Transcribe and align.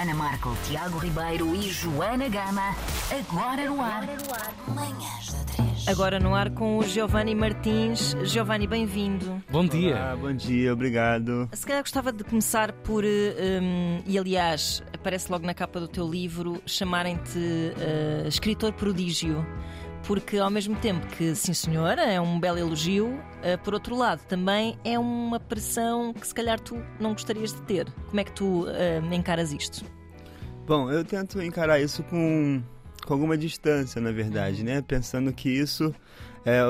Ana 0.00 0.14
Marco, 0.14 0.56
Tiago 0.64 0.98
Ribeiro 0.98 1.54
e 1.54 1.70
Joana 1.70 2.28
Gama. 2.28 2.74
Agora 3.10 3.64
no 3.68 3.80
ar. 3.80 4.04
Manhãs 4.66 5.32
da 5.32 5.44
3. 5.44 5.88
Agora 5.88 6.18
no 6.18 6.34
ar 6.34 6.50
com 6.50 6.78
o 6.78 6.82
Giovanni 6.82 7.34
Martins. 7.34 8.16
Giovanni, 8.24 8.66
bem-vindo. 8.66 9.40
Bom 9.48 9.64
dia. 9.64 9.96
Ah, 9.96 10.16
bom 10.16 10.32
dia, 10.32 10.72
obrigado. 10.72 11.48
Se 11.52 11.64
calhar 11.64 11.82
gostava 11.82 12.12
de 12.12 12.24
começar 12.24 12.72
por, 12.72 13.04
um, 13.04 14.02
e 14.04 14.18
aliás, 14.18 14.82
aparece 14.92 15.30
logo 15.30 15.46
na 15.46 15.54
capa 15.54 15.78
do 15.78 15.86
teu 15.86 16.10
livro, 16.10 16.60
chamarem-te 16.66 17.38
uh, 17.38 18.26
escritor 18.26 18.72
prodígio. 18.72 19.46
Porque 20.06 20.36
ao 20.36 20.50
mesmo 20.50 20.76
tempo 20.76 21.06
que, 21.06 21.34
sim 21.34 21.54
senhora, 21.54 22.02
é 22.02 22.20
um 22.20 22.38
belo 22.38 22.58
elogio, 22.58 23.06
uh, 23.06 23.58
por 23.64 23.72
outro 23.72 23.96
lado, 23.96 24.20
também 24.26 24.78
é 24.84 24.98
uma 24.98 25.40
pressão 25.40 26.12
que 26.12 26.26
se 26.26 26.34
calhar 26.34 26.60
tu 26.60 26.76
não 27.00 27.12
gostarias 27.12 27.52
de 27.52 27.62
ter. 27.62 27.90
Como 28.08 28.20
é 28.20 28.24
que 28.24 28.32
tu 28.32 28.64
uh, 28.64 29.14
encaras 29.14 29.52
isto? 29.52 29.84
Bom, 30.66 30.90
eu 30.90 31.04
tento 31.04 31.40
encarar 31.42 31.80
isso 31.80 32.02
com, 32.04 32.62
com 33.06 33.14
alguma 33.14 33.36
distância, 33.36 34.00
na 34.00 34.12
verdade, 34.12 34.62
né? 34.62 34.82
Pensando 34.82 35.32
que 35.32 35.48
isso 35.48 35.94
é 36.44 36.60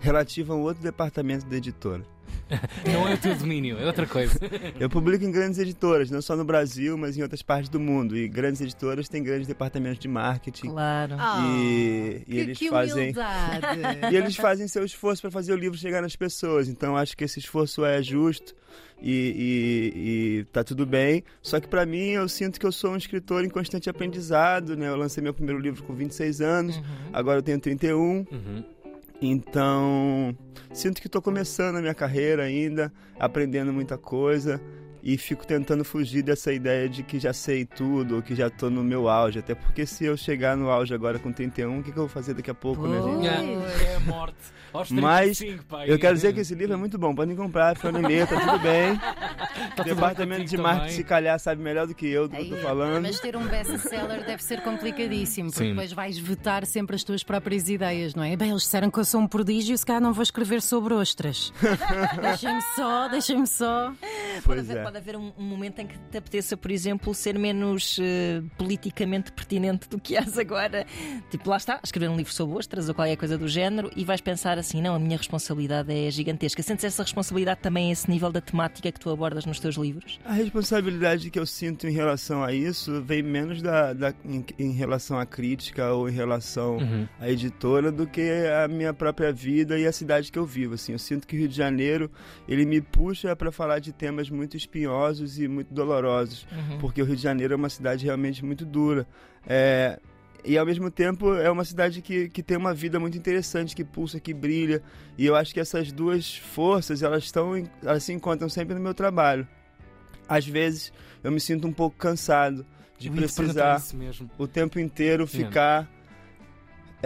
relativo 0.00 0.52
a 0.52 0.56
um 0.56 0.62
outro 0.62 0.82
departamento 0.82 1.46
da 1.46 1.56
editora. 1.56 2.02
Não 2.92 3.08
é 3.08 3.14
o 3.14 3.18
teu 3.18 3.34
domínio, 3.34 3.78
é 3.78 3.86
outra 3.86 4.06
coisa. 4.06 4.38
Eu 4.78 4.88
publico 4.88 5.24
em 5.24 5.30
grandes 5.30 5.58
editoras, 5.58 6.10
não 6.10 6.20
só 6.20 6.36
no 6.36 6.44
Brasil, 6.44 6.96
mas 6.96 7.16
em 7.16 7.22
outras 7.22 7.42
partes 7.42 7.68
do 7.68 7.80
mundo. 7.80 8.16
E 8.16 8.28
grandes 8.28 8.60
editoras 8.60 9.08
têm 9.08 9.22
grandes 9.22 9.46
departamentos 9.46 9.98
de 9.98 10.08
marketing. 10.08 10.68
Claro. 10.68 11.16
E, 11.58 12.22
e 12.22 12.24
que, 12.24 12.38
eles 12.38 12.58
que 12.58 12.68
fazem 12.68 13.02
humildade. 13.02 13.66
e 14.12 14.16
eles 14.16 14.36
fazem 14.36 14.68
seu 14.68 14.84
esforço 14.84 15.22
para 15.22 15.30
fazer 15.30 15.52
o 15.52 15.56
livro 15.56 15.78
chegar 15.78 16.02
nas 16.02 16.16
pessoas. 16.16 16.68
Então 16.68 16.96
acho 16.96 17.16
que 17.16 17.24
esse 17.24 17.38
esforço 17.38 17.84
é 17.84 18.02
justo 18.02 18.54
e, 19.00 19.92
e, 19.94 20.40
e 20.40 20.44
tá 20.46 20.62
tudo 20.62 20.86
bem. 20.86 21.24
Só 21.42 21.60
que 21.60 21.68
para 21.68 21.84
mim 21.86 22.10
eu 22.10 22.28
sinto 22.28 22.58
que 22.58 22.66
eu 22.66 22.72
sou 22.72 22.92
um 22.92 22.96
escritor 22.96 23.44
em 23.44 23.48
constante 23.48 23.88
aprendizado, 23.88 24.76
né? 24.76 24.88
Eu 24.88 24.96
lancei 24.96 25.22
meu 25.22 25.34
primeiro 25.34 25.60
livro 25.60 25.82
com 25.84 25.94
26 25.94 26.40
anos, 26.40 26.80
agora 27.12 27.38
eu 27.38 27.42
tenho 27.42 27.58
31. 27.58 28.26
Uhum. 28.30 28.64
Então, 29.20 30.36
sinto 30.72 31.00
que 31.00 31.06
estou 31.06 31.22
começando 31.22 31.76
a 31.76 31.80
minha 31.80 31.94
carreira 31.94 32.42
ainda, 32.44 32.92
aprendendo 33.18 33.72
muita 33.72 33.96
coisa 33.96 34.60
e 35.02 35.18
fico 35.18 35.46
tentando 35.46 35.84
fugir 35.84 36.22
dessa 36.22 36.50
ideia 36.50 36.88
de 36.88 37.02
que 37.02 37.18
já 37.18 37.32
sei 37.32 37.66
tudo 37.66 38.16
ou 38.16 38.22
que 38.22 38.34
já 38.34 38.46
estou 38.46 38.70
no 38.70 38.82
meu 38.82 39.06
auge. 39.08 39.38
Até 39.38 39.54
porque 39.54 39.84
se 39.84 40.04
eu 40.06 40.16
chegar 40.16 40.56
no 40.56 40.70
auge 40.70 40.94
agora 40.94 41.18
com 41.18 41.30
31, 41.30 41.78
o 41.78 41.82
que, 41.82 41.92
que 41.92 41.98
eu 41.98 42.04
vou 42.04 42.08
fazer 42.08 42.32
daqui 42.32 42.50
a 42.50 42.54
pouco, 42.54 42.86
né, 42.86 43.00
gente? 43.02 43.26
É, 43.26 43.94
é 43.94 43.98
morte. 43.98 44.34
Mas 44.90 45.38
35, 45.38 45.64
pai. 45.66 45.88
eu 45.88 45.98
quero 45.98 46.14
dizer 46.14 46.34
que 46.34 46.40
esse 46.40 46.54
livro 46.54 46.74
é 46.74 46.76
muito 46.76 46.98
bom. 46.98 47.14
Podem 47.14 47.36
comprar, 47.36 47.76
e 47.76 48.26
tá 48.26 48.40
tudo 48.40 48.58
bem. 48.58 49.00
Tá 49.74 49.82
tudo 49.82 49.94
Departamento 49.94 50.44
de 50.44 50.56
marketing, 50.56 50.94
se 50.94 51.04
calhar, 51.04 51.38
sabe 51.38 51.62
melhor 51.62 51.86
do 51.86 51.94
que 51.94 52.06
eu 52.06 52.28
do 52.28 52.36
que 52.36 52.42
eu 52.42 52.56
tô 52.56 52.56
falando. 52.56 53.02
Mas 53.02 53.18
ter 53.18 53.36
um 53.36 53.44
best-seller 53.46 54.24
deve 54.24 54.42
ser 54.42 54.60
complicadíssimo, 54.62 55.50
porque 55.50 55.64
Sim. 55.64 55.70
depois 55.70 55.92
vais 55.92 56.18
vetar 56.18 56.64
sempre 56.66 56.94
as 56.94 57.02
tuas 57.02 57.22
próprias 57.22 57.68
ideias, 57.68 58.14
não 58.14 58.22
é? 58.22 58.36
Bem, 58.36 58.50
eles 58.50 58.62
disseram 58.62 58.90
que 58.90 58.98
eu 58.98 59.04
sou 59.04 59.20
um 59.20 59.26
prodígio, 59.26 59.76
se 59.76 59.84
calhar 59.84 60.00
não 60.00 60.12
vou 60.12 60.22
escrever 60.22 60.62
sobre 60.62 60.94
ostras. 60.94 61.52
deixem-me 62.20 62.62
só, 62.76 63.08
deixem-me 63.08 63.46
só. 63.46 63.92
Pode 64.44 64.60
haver, 64.60 64.76
é. 64.76 64.82
pode 64.82 64.96
haver 64.96 65.16
um, 65.16 65.32
um 65.36 65.44
momento 65.44 65.80
em 65.80 65.86
que 65.86 65.98
te 65.98 66.18
apeteça, 66.18 66.56
por 66.56 66.70
exemplo, 66.70 67.14
ser 67.14 67.38
menos 67.38 67.98
eh, 68.00 68.42
politicamente 68.56 69.32
pertinente 69.32 69.88
do 69.88 70.00
que 70.00 70.16
és 70.16 70.38
agora. 70.38 70.86
Tipo, 71.30 71.50
lá 71.50 71.56
está, 71.56 71.80
escrever 71.82 72.08
um 72.08 72.16
livro 72.16 72.32
sobre 72.32 72.56
ostras 72.56 72.88
ou 72.88 72.94
qualquer 72.94 73.16
coisa 73.16 73.36
do 73.36 73.48
género 73.48 73.90
e 73.96 74.04
vais 74.04 74.20
pensar 74.20 74.58
assim: 74.66 74.82
não, 74.82 74.94
a 74.94 74.98
minha 74.98 75.16
responsabilidade 75.16 75.92
é 75.92 76.10
gigantesca. 76.10 76.62
Sentes 76.62 76.84
essa 76.84 77.02
responsabilidade 77.02 77.60
também 77.60 77.88
a 77.90 77.92
esse 77.92 78.10
nível 78.10 78.30
da 78.32 78.40
temática 78.40 78.90
que 78.90 78.98
tu 79.00 79.10
abordas 79.10 79.44
nos 79.46 79.60
teus 79.60 79.76
livros? 79.76 80.18
A 80.24 80.32
responsabilidade 80.32 81.30
que 81.30 81.38
eu 81.38 81.46
sinto 81.46 81.86
em 81.86 81.92
relação 81.92 82.42
a 82.42 82.52
isso 82.52 83.02
vem 83.02 83.22
menos 83.22 83.60
da, 83.62 83.92
da- 83.92 84.14
em, 84.24 84.44
em 84.58 84.72
relação 84.72 85.18
à 85.18 85.26
crítica 85.26 85.92
ou 85.92 86.08
em 86.08 86.12
relação 86.12 86.78
Uhum. 86.78 87.06
à 87.20 87.28
editora 87.30 87.92
do 87.92 88.06
que 88.06 88.22
a 88.64 88.66
minha 88.68 88.92
própria 88.94 89.32
vida 89.32 89.78
e 89.78 89.86
a 89.86 89.92
cidade 89.92 90.32
que 90.32 90.38
eu 90.38 90.46
vivo. 90.46 90.74
Assim, 90.74 90.92
eu 90.92 90.98
sinto 90.98 91.26
que 91.26 91.36
o 91.36 91.38
Rio 91.38 91.48
de 91.48 91.56
Janeiro 91.56 92.10
ele 92.48 92.64
me 92.64 92.80
puxa 92.80 93.34
para 93.36 93.52
falar 93.52 93.78
de 93.78 93.92
temas 93.92 94.30
muito 94.30 94.56
espinhosos 94.56 95.38
e 95.38 95.46
muito 95.46 95.72
dolorosos, 95.72 96.46
porque 96.80 97.02
o 97.02 97.04
Rio 97.04 97.16
de 97.16 97.22
Janeiro 97.22 97.52
é 97.52 97.56
uma 97.56 97.68
cidade 97.68 98.04
realmente 98.04 98.44
muito 98.44 98.64
dura. 98.64 99.06
É, 99.46 99.98
e 100.44 100.58
ao 100.58 100.66
mesmo 100.66 100.90
tempo 100.90 101.34
é 101.34 101.50
uma 101.50 101.64
cidade 101.64 102.02
que, 102.02 102.28
que 102.28 102.42
tem 102.42 102.56
uma 102.56 102.74
vida 102.74 103.00
muito 103.00 103.16
interessante, 103.16 103.74
que 103.74 103.84
pulsa, 103.84 104.20
que 104.20 104.34
brilha. 104.34 104.82
E 105.16 105.24
eu 105.24 105.34
acho 105.34 105.54
que 105.54 105.60
essas 105.60 105.90
duas 105.90 106.36
forças 106.36 107.02
elas 107.02 107.24
estão 107.24 107.52
elas 107.82 108.04
se 108.04 108.12
encontram 108.12 108.48
sempre 108.48 108.74
no 108.74 108.80
meu 108.80 108.94
trabalho. 108.94 109.48
Às 110.28 110.46
vezes 110.46 110.92
eu 111.22 111.32
me 111.32 111.40
sinto 111.40 111.66
um 111.66 111.72
pouco 111.72 111.96
cansado 111.96 112.66
de 112.98 113.10
perguntar 113.10 113.80
precisar 113.80 113.82
o 114.38 114.46
tempo 114.46 114.78
inteiro 114.78 115.26
ficar 115.26 115.88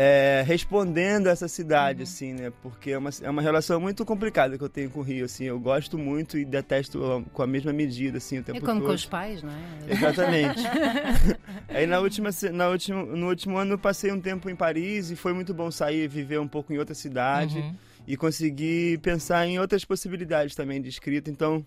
é, 0.01 0.45
respondendo 0.47 1.27
essa 1.27 1.49
cidade, 1.49 2.05
assim, 2.05 2.33
né? 2.33 2.53
Porque 2.63 2.93
é 2.93 2.99
uma, 2.99 3.11
é 3.21 3.29
uma 3.29 3.43
relação 3.43 3.81
muito 3.81 4.05
complicada 4.05 4.57
que 4.57 4.63
eu 4.63 4.69
tenho 4.69 4.89
com 4.91 5.01
o 5.01 5.03
Rio, 5.03 5.25
assim. 5.25 5.47
Eu 5.47 5.59
gosto 5.59 5.99
muito 5.99 6.39
e 6.39 6.45
detesto 6.45 7.27
com 7.33 7.43
a 7.43 7.47
mesma 7.49 7.73
medida, 7.73 8.19
assim, 8.19 8.39
o 8.39 8.45
tempo 8.45 8.59
É 8.59 8.61
como 8.61 8.79
todo. 8.81 8.91
com 8.91 8.95
os 8.95 9.05
pais, 9.05 9.43
não 9.43 9.51
é? 9.51 9.93
Exatamente. 9.93 10.61
Aí 11.69 11.85
na 11.85 11.99
última, 11.99 12.31
na 12.53 12.69
última, 12.69 13.03
no 13.05 13.29
último 13.29 13.57
ano 13.57 13.73
eu 13.73 13.79
passei 13.79 14.13
um 14.13 14.21
tempo 14.21 14.49
em 14.49 14.55
Paris 14.55 15.11
e 15.11 15.17
foi 15.17 15.33
muito 15.33 15.53
bom 15.53 15.69
sair 15.69 16.05
e 16.05 16.09
viver 16.09 16.39
um 16.39 16.47
pouco 16.47 16.73
em 16.73 16.79
outra 16.79 16.95
cidade 16.95 17.59
Uhum. 17.59 17.75
e 18.07 18.17
conseguir 18.17 18.99
pensar 19.01 19.49
em 19.49 19.59
outras 19.59 19.85
possibilidades 19.85 20.55
também 20.55 20.81
de 20.81 20.89
escrita. 20.89 21.29
Então, 21.29 21.67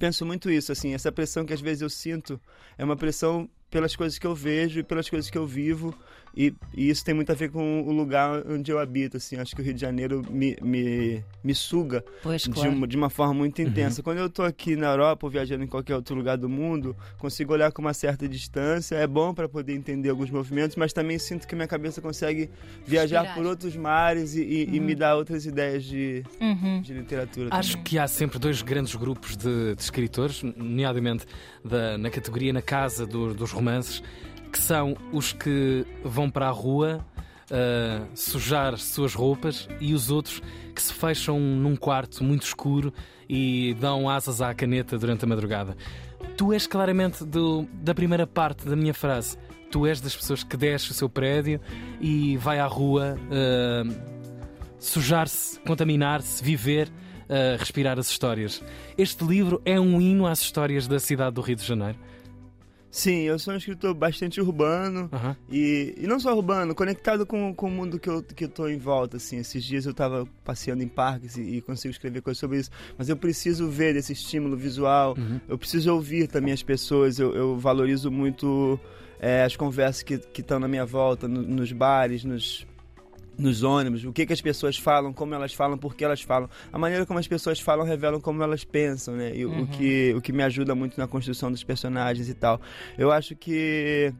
penso 0.00 0.26
muito 0.26 0.50
isso, 0.50 0.72
assim, 0.72 0.94
essa 0.94 1.12
pressão 1.12 1.44
que 1.46 1.52
às 1.52 1.60
vezes 1.60 1.82
eu 1.82 1.88
sinto 1.90 2.40
é 2.76 2.84
uma 2.84 2.96
pressão 2.96 3.48
pelas 3.70 3.94
coisas 3.96 4.18
que 4.18 4.26
eu 4.26 4.34
vejo 4.34 4.80
e 4.80 4.82
pelas 4.82 5.08
coisas 5.08 5.30
que 5.30 5.38
eu 5.38 5.46
vivo 5.46 5.94
e, 6.36 6.54
e 6.74 6.88
isso 6.88 7.04
tem 7.04 7.14
muito 7.14 7.30
a 7.30 7.34
ver 7.34 7.50
com 7.50 7.82
o 7.82 7.92
lugar 7.92 8.42
onde 8.48 8.70
eu 8.70 8.78
habito, 8.78 9.16
assim, 9.18 9.36
acho 9.36 9.54
que 9.54 9.60
o 9.60 9.64
Rio 9.64 9.74
de 9.74 9.80
Janeiro 9.80 10.22
me, 10.30 10.56
me, 10.62 11.22
me 11.44 11.54
suga 11.54 12.04
Pois, 12.22 12.42
de, 12.42 12.50
claro. 12.50 12.70
uma, 12.70 12.86
de 12.86 12.96
uma 12.96 13.10
forma 13.10 13.34
muito 13.34 13.60
intensa. 13.60 14.02
Quando 14.02 14.18
eu 14.18 14.30
tô 14.30 14.42
aqui 14.42 14.74
na 14.76 14.88
Europa 14.88 15.26
ou 15.26 15.30
viajando 15.30 15.64
em 15.64 15.66
qualquer 15.66 15.94
outro 15.94 16.14
lugar 16.14 16.36
do 16.38 16.48
mundo, 16.48 16.96
consigo 17.18 17.52
olhar 17.52 17.70
com 17.72 17.82
uma 17.82 17.92
certa 17.94 18.26
distância. 18.28 18.96
É 18.96 19.06
bom 19.06 19.34
para 19.34 19.48
poder 19.48 19.74
entender 19.74 20.08
alguns 20.08 20.30
movimentos, 20.30 20.76
mas 20.76 20.92
também 20.92 21.18
sinto 21.18 21.46
que 21.46 21.54
minha 21.54 21.68
cabeça 21.68 22.00
consegue 22.00 22.48
viajar 22.86 23.22
Respirar. 23.22 23.34
por 23.36 23.46
outros 23.46 23.76
mares 23.76 24.34
e, 24.34 24.42
e- 24.42 24.76
e 24.76 24.80
me 24.80 24.94
dar 24.94 25.16
outras 25.16 25.44
ideias 25.46 25.84
de, 25.84 26.22
Uhum. 26.40 26.80
de 26.80 26.92
literatura. 26.94 27.48
Acho 27.52 27.72
também. 27.72 27.84
que 27.84 27.98
há 27.98 28.08
sempre 28.08 28.38
dois 28.38 28.62
grandes 28.62 28.94
grupos 28.94 29.36
de, 29.36 29.74
de 29.74 29.82
escritores, 29.82 30.42
nomeadamente 30.42 31.26
da- 31.64 31.98
na 31.98 32.10
categoria, 32.10 32.52
na 32.52 32.62
casa 32.62 33.06
do- 33.06 33.34
dos 33.34 33.50
romances, 33.52 34.02
que 34.52 34.58
são 34.58 34.94
os 35.12 35.32
que 35.32 35.84
vão 36.04 36.30
para 36.30 36.46
a 36.48 36.50
rua 36.50 37.04
ah, 37.50 38.04
sujar 38.14 38.76
suas 38.78 39.14
roupas 39.14 39.68
e 39.80 39.94
os 39.94 40.10
outros 40.10 40.42
que 40.74 40.80
se 40.82 40.92
fecham 40.92 41.40
num 41.40 41.74
quarto 41.74 42.22
muito 42.22 42.42
escuro 42.42 42.92
e 43.28 43.74
dão 43.80 44.08
asas 44.08 44.40
à 44.42 44.52
caneta 44.54 44.98
durante 44.98 45.24
a 45.24 45.28
madrugada. 45.28 45.76
Tu 46.36 46.52
és 46.52 46.66
claramente 46.66 47.24
do- 47.24 47.66
da 47.72 47.94
primeira 47.94 48.26
parte 48.26 48.66
da 48.68 48.76
minha 48.76 48.94
frase. 48.94 49.36
Tu 49.70 49.86
és 49.86 50.00
das 50.00 50.14
pessoas 50.14 50.44
que 50.44 50.56
desce 50.56 50.90
o 50.90 50.94
seu 50.94 51.08
prédio 51.08 51.58
e 52.00 52.36
vai 52.36 52.58
à 52.58 52.66
rua 52.66 53.16
ah, 53.30 53.84
sujar-se, 54.78 55.58
contaminar-se, 55.60 56.42
viver, 56.42 56.88
uh, 56.88 57.56
respirar 57.58 57.98
as 57.98 58.10
histórias. 58.10 58.62
Este 58.98 59.24
livro 59.24 59.62
é 59.64 59.78
um 59.78 60.00
hino 60.00 60.26
às 60.26 60.40
histórias 60.40 60.88
da 60.88 60.98
cidade 60.98 61.34
do 61.36 61.40
Rio 61.40 61.54
de 61.56 61.64
Janeiro. 61.64 61.96
Sim, 62.94 63.20
eu 63.22 63.38
sou 63.38 63.54
um 63.54 63.56
escritor 63.56 63.94
bastante 63.94 64.38
urbano. 64.38 65.08
Aham. 65.10 65.34
E, 65.50 65.94
e 65.96 66.06
não 66.06 66.20
só 66.20 66.36
urbano, 66.36 66.74
conectado 66.74 67.24
com, 67.24 67.54
com 67.54 67.66
o 67.68 67.70
mundo 67.70 67.98
que 67.98 68.06
eu, 68.06 68.22
que 68.22 68.44
eu 68.44 68.48
tô 68.50 68.68
em 68.68 68.76
volta, 68.76 69.16
assim. 69.16 69.38
Esses 69.38 69.64
dias 69.64 69.86
eu 69.86 69.94
tava 69.94 70.28
passeando 70.44 70.82
em 70.82 70.88
parques 70.88 71.38
e, 71.38 71.40
e 71.56 71.60
consigo 71.62 71.90
escrever 71.90 72.20
coisas 72.20 72.38
sobre 72.38 72.58
isso. 72.58 72.70
Mas 72.98 73.08
eu 73.08 73.16
preciso 73.16 73.70
ver 73.70 73.96
esse 73.96 74.12
estímulo 74.12 74.58
visual, 74.58 75.14
Uhum. 75.16 75.40
eu 75.48 75.56
preciso 75.56 75.90
ouvir 75.94 76.26
também 76.28 76.52
as 76.52 76.62
pessoas. 76.62 77.18
Eu, 77.18 77.34
eu 77.34 77.56
valorizo 77.58 78.10
muito 78.10 78.78
é, 79.18 79.42
as 79.42 79.56
conversas 79.56 80.02
que 80.02 80.20
estão 80.36 80.60
na 80.60 80.68
minha 80.68 80.84
volta, 80.84 81.26
no- 81.26 81.40
nos 81.42 81.72
bares, 81.72 82.24
nos, 82.24 82.66
nos 83.38 83.62
ônibus, 83.62 84.04
o 84.04 84.12
que, 84.12 84.26
que 84.26 84.32
as 84.32 84.40
pessoas 84.40 84.76
falam, 84.76 85.12
como 85.12 85.34
elas 85.34 85.54
falam, 85.54 85.78
por 85.78 85.94
que 85.96 86.04
elas 86.04 86.20
falam. 86.20 86.48
A 86.72 86.78
maneira 86.78 87.06
como 87.06 87.18
as 87.18 87.26
pessoas 87.26 87.58
falam 87.58 87.84
revelam 87.86 88.20
como 88.20 88.42
elas 88.42 88.62
pensam, 88.64 89.16
né? 89.16 89.34
E 89.34 89.44
o- 89.46 89.50
Uhum. 89.50 89.62
o, 89.62 89.66
que, 89.66 90.14
o 90.16 90.20
que 90.20 90.32
me 90.32 90.42
ajuda 90.42 90.74
muito 90.74 90.98
na 90.98 91.06
construção 91.08 91.50
dos 91.50 91.64
personagens 91.64 92.28
e 92.28 92.34
tal. 92.34 92.60
Eu 92.98 93.10
acho 93.10 93.34
que 93.34 94.12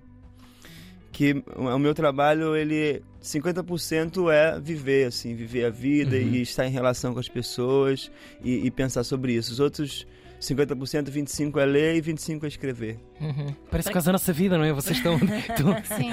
que 1.12 1.44
o 1.56 1.78
meu 1.78 1.92
trabalho 1.94 2.56
ele 2.56 3.02
50% 3.22 4.32
é 4.32 4.58
viver 4.58 5.08
assim, 5.08 5.34
viver 5.34 5.66
a 5.66 5.70
vida 5.70 6.16
Uhum. 6.16 6.22
e 6.22 6.40
estar 6.42 6.66
em 6.66 6.70
relação 6.70 7.12
com 7.12 7.20
as 7.20 7.28
pessoas 7.28 8.10
e, 8.42 8.66
e 8.66 8.70
pensar 8.70 9.04
sobre 9.04 9.34
isso. 9.34 9.52
Os 9.52 9.60
outros 9.60 10.06
50%, 10.42 11.10
25% 11.10 11.60
é 11.60 11.64
ler 11.64 11.96
e 11.96 12.02
25% 12.02 12.42
é 12.42 12.46
escrever. 12.48 12.98
Uhum. 13.20 13.54
Parece 13.70 13.90
quase 13.92 14.08
a 14.08 14.12
nossa 14.12 14.32
vida, 14.32 14.58
não 14.58 14.64
é? 14.64 14.72
Vocês 14.72 14.96
estão. 14.96 15.14
estão... 15.16 15.96
Sim, 15.96 16.10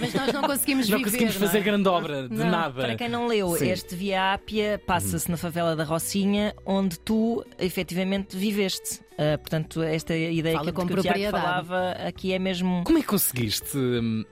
mas 0.00 0.14
nós 0.14 0.32
não 0.32 0.42
conseguimos 0.42 0.88
não 0.88 0.98
viver. 0.98 1.10
conseguimos 1.10 1.34
não 1.34 1.46
fazer 1.46 1.58
é? 1.58 1.60
grande 1.62 1.88
obra 1.88 2.28
de 2.28 2.34
Não, 2.34 2.50
nada. 2.50 2.80
Para 2.80 2.94
quem 2.94 3.08
não 3.08 3.26
leu, 3.26 3.56
Sim. 3.56 3.70
este 3.70 3.96
Via 3.96 4.34
Ápia 4.34 4.80
passa-se 4.86 5.28
na 5.28 5.36
favela 5.36 5.74
da 5.74 5.82
Rocinha, 5.82 6.54
onde 6.64 6.98
tu 7.00 7.44
efetivamente 7.58 8.36
viveste. 8.36 9.00
Ah, 9.18 9.36
portanto, 9.36 9.82
esta 9.82 10.16
ideia 10.16 10.56
Fala 10.56 10.66
que, 10.70 10.72
com 10.72 10.86
que 10.86 10.94
o 10.94 11.02
Tiago 11.02 11.30
falava 11.30 11.90
aqui 12.06 12.32
é 12.32 12.38
mesmo. 12.38 12.84
Como 12.84 12.98
é 12.98 13.00
que 13.00 13.08
conseguiste 13.08 13.76
hum, 13.76 14.24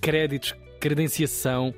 créditos, 0.00 0.54
credenciação 0.78 1.74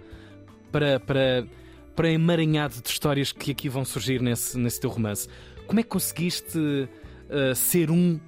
para, 0.72 0.98
para, 0.98 1.46
para 1.94 2.10
emaranhado 2.10 2.82
de 2.82 2.88
histórias 2.88 3.30
que 3.30 3.52
aqui 3.52 3.68
vão 3.68 3.84
surgir 3.84 4.20
nesse, 4.20 4.58
nesse 4.58 4.80
teu 4.80 4.90
romance? 4.90 5.28
Como 5.66 5.80
é 5.80 5.82
que 5.82 5.88
conseguiste 5.88 6.58
uh, 6.58 7.54
ser 7.54 7.90
um 7.90 8.18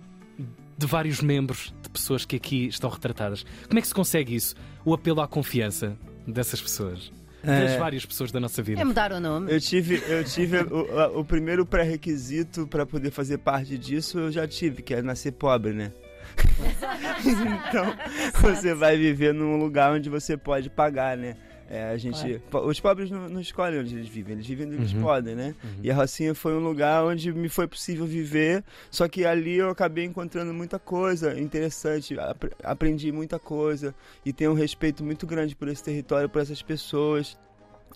de 0.77 0.87
vários 0.87 1.21
membros 1.21 1.75
de 1.83 1.89
pessoas 1.91 2.25
que 2.25 2.37
aqui 2.37 2.67
estão 2.67 2.89
retratadas? 2.91 3.45
Como 3.67 3.79
é 3.79 3.83
que 3.83 3.89
se 3.89 3.95
consegue 3.95 4.35
isso? 4.35 4.55
O 4.85 4.95
apelo 4.95 5.21
à 5.21 5.29
confiança 5.29 5.97
dessas 6.27 6.61
pessoas? 6.61 7.13
Das 7.43 7.73
É. 7.73 7.79
várias 7.79 8.05
pessoas 8.05 8.33
da 8.33 8.41
nossa 8.41 8.63
vida. 8.63 8.81
É 8.81 8.85
mudar 8.85 9.13
o 9.13 9.21
nome. 9.21 9.53
Eu 9.53 9.61
tive, 9.61 10.03
eu 10.09 10.25
tive 10.25 10.59
o, 10.59 11.21
o 11.21 11.25
primeiro 11.25 11.65
pré-requisito 11.65 12.67
para 12.67 12.85
poder 12.85 13.11
fazer 13.13 13.39
parte 13.39 13.79
disso, 13.79 14.19
eu 14.19 14.33
já 14.33 14.47
tive, 14.47 14.83
que 14.83 14.93
é 14.93 15.01
nascer 15.03 15.33
pobre, 15.33 15.73
né? 15.73 15.93
então, 17.25 17.95
você 18.41 18.75
vai 18.75 18.97
viver 18.97 19.33
num 19.33 19.57
lugar 19.57 19.93
onde 19.93 20.09
você 20.11 20.37
pode 20.37 20.69
pagar, 20.69 21.17
né? 21.17 21.37
É, 21.71 21.91
a 21.91 21.99
gente, 21.99 22.39
po- 22.51 22.61
os 22.61 22.81
pobres 22.81 23.11
não, 23.11 23.29
não 23.29 23.41
escolhem 23.43 23.81
onde 23.81 23.95
eles 23.95 24.09
vivem, 24.09 24.33
eles 24.33 24.47
vivem 24.47 24.67
onde 24.67 24.77
eles 24.77 24.93
Uhum. 24.95 25.03
podem, 25.03 25.35
né? 25.35 25.55
E 25.83 25.91
a 25.91 25.95
Rocinha 25.95 26.35
foi 26.35 26.55
um 26.55 26.61
lugar 26.61 27.05
onde 27.05 27.31
me 27.31 27.49
foi 27.51 27.67
possível 27.69 28.07
viver, 28.07 28.65
só 28.91 29.07
que 29.07 29.27
ali 29.27 29.57
eu 29.57 29.69
acabei 29.69 30.05
encontrando 30.07 30.55
muita 30.55 30.79
coisa 30.79 31.39
interessante, 31.39 32.19
apre- 32.19 32.53
aprendi 32.65 33.13
muita 33.13 33.39
coisa 33.39 33.95
e 34.25 34.33
tenho 34.33 34.53
um 34.53 34.55
respeito 34.55 35.05
muito 35.05 35.27
grande 35.27 35.55
por 35.55 35.69
esse 35.69 35.85
território, 35.85 36.27
por 36.29 36.41
essas 36.41 36.63
pessoas. 36.63 37.37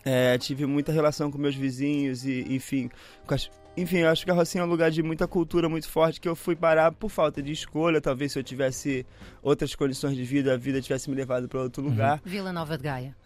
É, 0.05 0.37
tive 0.37 0.67
muita 0.67 0.91
relação 0.91 1.31
com 1.31 1.39
meus 1.39 1.55
vizinhos 1.55 2.25
e, 2.27 2.41
enfim, 2.55 2.91
com 3.27 3.35
as- 3.35 3.51
enfim, 3.77 3.99
eu 3.99 4.09
acho 4.11 4.25
que 4.25 4.31
a 4.31 4.35
Rocinha 4.35 4.61
é 4.63 4.67
um 4.67 4.69
lugar 4.69 4.91
de 4.91 5.03
muita 5.03 5.27
cultura 5.27 5.67
muito 5.69 5.89
forte 5.89 6.21
que 6.21 6.29
eu 6.29 6.35
fui 6.37 6.55
parar 6.55 6.93
por 6.93 7.09
falta 7.09 7.41
de 7.43 7.53
escolha. 7.53 8.01
Talvez 8.03 8.33
se 8.33 8.39
eu 8.39 8.43
tivesse 8.43 9.07
outras 9.43 9.75
condições 9.75 10.15
de 10.15 10.25
vida, 10.25 10.53
a 10.53 10.57
vida 10.59 10.81
tivesse 10.83 11.09
me 11.09 11.17
levado 11.17 11.49
para 11.49 11.61
outro 11.63 11.83
lugar. 11.83 12.21
Vila 12.25 12.53
Nova 12.53 12.77
de 12.77 12.83
Gaia. 12.85 13.17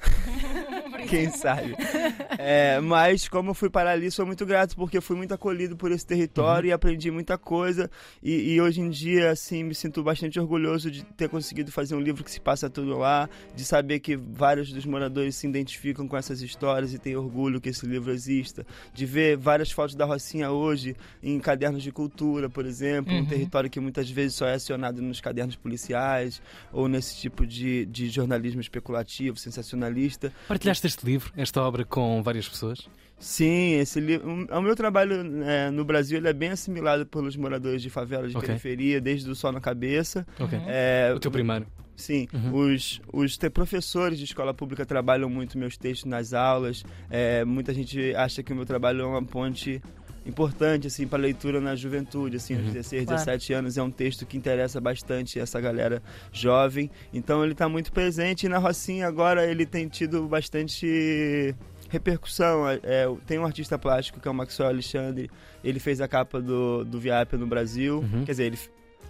Quem 1.09 1.31
sabe? 1.31 1.77
É, 2.39 2.81
mas 2.81 3.29
como 3.29 3.51
eu 3.51 3.55
fui 3.55 3.71
parar 3.71 3.93
ali, 3.93 4.11
sou 4.11 4.27
muito 4.27 4.45
grato 4.45 4.77
porque 4.77 5.01
fui 5.01 5.17
muito 5.17 5.33
acolhido 5.33 5.77
por 5.77 5.91
esse 5.91 6.07
território 6.07 6.69
e 6.69 6.73
aprendi 6.73 7.11
muita 7.11 7.39
coisa. 7.39 7.91
E, 8.23 8.55
e 8.55 8.61
hoje 8.61 8.81
em 8.81 8.91
dia, 8.91 9.31
assim, 9.31 9.65
me 9.65 9.75
sinto 9.75 10.03
bastante 10.03 10.39
orgulhoso 10.39 10.91
de 10.91 11.05
ter 11.05 11.29
conseguido 11.29 11.73
fazer 11.73 11.95
um 11.95 12.01
livro 12.01 12.25
que 12.25 12.31
se 12.31 12.41
passa 12.41 12.69
tudo 12.69 12.97
lá, 12.99 13.29
de 13.55 13.65
saber 13.65 14.01
que 14.01 14.17
vários 14.17 14.73
dos 14.73 14.85
moradores 14.85 15.37
se 15.37 15.47
identificam 15.47 16.07
com 16.07 16.17
essas 16.17 16.41
histórias 16.43 16.93
e 16.93 16.99
têm 16.99 17.17
orgulho 17.17 17.61
que 17.61 17.69
esse 17.69 17.87
livro 17.87 18.13
exista, 18.13 18.67
de 18.93 19.07
ver 19.07 19.37
várias 19.37 19.71
fotos 19.71 19.95
da 19.95 20.05
Rocinha 20.05 20.51
hoje 20.51 20.97
em 21.23 21.39
cadernos 21.41 21.83
de 21.83 21.93
cultura, 21.93 22.49
por 22.49 22.67
exemplo, 22.67 23.13
um 23.15 23.25
território 23.25 23.71
que 23.71 23.81
muitas 23.81 24.11
vezes 24.11 24.35
só 24.35 24.47
é 24.47 24.55
acionado 24.55 25.01
nos 25.03 25.21
cadernos 25.21 25.57
policiais 25.57 26.41
ou 26.73 26.89
nesse 26.89 27.17
tipo 27.17 27.47
de, 27.47 27.87
de 27.87 28.09
jornalismo 28.09 28.61
especulativo, 28.61 29.37
sensacionalista. 29.39 30.33
Partilhaste 30.49 30.87
este 30.87 31.07
livro, 31.07 31.33
esta 31.37 31.63
obra, 31.63 31.85
com 31.85 32.23
várias 32.27 32.47
pessoas? 32.49 32.87
Sim, 33.19 33.77
esse 33.81 33.99
livro. 33.99 34.47
O 34.51 34.61
meu 34.61 34.77
trabalho 34.77 35.25
né, 35.25 35.71
no 35.71 35.85
Brasil 35.87 36.19
ele 36.19 36.29
é 36.29 36.33
bem 36.35 36.51
assimilado 36.51 37.07
pelos 37.07 37.35
moradores 37.35 37.81
de 37.81 37.89
favelas 37.89 38.31
de 38.33 38.37
Ok. 38.37 38.47
periferia, 38.47 39.01
desde 39.01 39.31
o 39.31 39.35
Sol 39.35 39.53
na 39.53 39.61
Cabeça. 39.61 40.27
Ok. 40.39 40.59
É, 40.67 41.13
O 41.17 41.19
teu 41.19 41.31
primeiro. 41.31 41.67
Sim, 41.97 42.29
Uhum. 42.35 42.75
os, 42.75 43.01
os 43.11 43.39
te- 43.39 43.49
professores 43.49 44.19
de 44.19 44.25
escola 44.27 44.53
pública 44.53 44.85
trabalham 44.85 45.31
muito 45.31 45.57
meus 45.57 45.79
textos 45.79 46.05
nas 46.11 46.35
aulas. 46.35 46.85
É, 47.09 47.43
muita 47.43 47.73
gente 47.73 48.15
acha 48.15 48.43
que 48.43 48.53
o 48.53 48.57
meu 48.57 48.67
trabalho 48.67 49.01
é 49.01 49.07
uma 49.07 49.23
ponte 49.23 49.81
importante 50.27 50.89
assim 50.89 51.07
para 51.07 51.19
leitura 51.21 51.59
na 51.61 51.75
juventude, 51.75 52.37
assim, 52.37 52.55
aos 52.55 52.65
Uhum. 52.67 52.73
16, 52.73 53.05
Claro. 53.07 53.19
17 53.25 53.53
anos 53.55 53.79
é 53.79 53.83
um 53.83 53.91
texto 53.91 54.27
que 54.27 54.37
interessa 54.37 54.79
bastante 54.79 55.39
essa 55.41 55.59
galera 55.59 56.03
jovem. 56.33 56.91
Então 57.15 57.43
ele 57.43 57.53
está 57.53 57.67
muito 57.67 57.91
presente 57.93 58.45
e 58.45 58.49
na 58.49 58.59
Rocinha 58.59 59.07
agora 59.07 59.47
ele 59.51 59.65
tem 59.65 59.89
tido 59.89 60.27
bastante 60.29 61.55
repercussão. 61.97 62.69
É, 62.69 62.81
é, 62.83 63.17
tem 63.27 63.39
um 63.39 63.45
artista 63.45 63.79
plástico 63.79 64.21
que 64.21 64.29
é 64.29 64.31
o 64.31 64.35
Maxwell 64.35 64.69
Alexandre, 64.69 65.31
ele 65.63 65.81
fez 65.81 66.01
a 66.01 66.09
capa 66.09 66.41
do, 66.41 66.85
do 66.85 67.01
Viap 67.01 67.33
no 67.35 67.47
Brasil. 67.47 67.99
Uhum. 67.99 68.25
Quer 68.25 68.33
dizer, 68.33 68.45
ele, 68.45 68.59